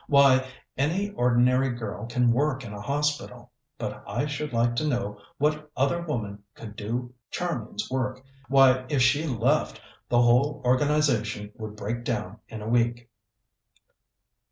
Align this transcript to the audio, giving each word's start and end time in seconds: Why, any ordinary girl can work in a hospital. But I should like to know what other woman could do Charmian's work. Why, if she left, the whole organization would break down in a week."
Why, 0.07 0.49
any 0.77 1.11
ordinary 1.11 1.69
girl 1.75 2.07
can 2.07 2.31
work 2.31 2.65
in 2.65 2.73
a 2.73 2.81
hospital. 2.81 3.51
But 3.77 4.03
I 4.07 4.25
should 4.25 4.51
like 4.51 4.75
to 4.77 4.87
know 4.87 5.19
what 5.37 5.69
other 5.77 6.01
woman 6.01 6.41
could 6.55 6.75
do 6.75 7.13
Charmian's 7.29 7.87
work. 7.91 8.23
Why, 8.49 8.83
if 8.89 9.03
she 9.03 9.27
left, 9.27 9.79
the 10.09 10.19
whole 10.23 10.59
organization 10.65 11.51
would 11.53 11.75
break 11.75 12.03
down 12.03 12.39
in 12.49 12.63
a 12.63 12.67
week." 12.67 13.11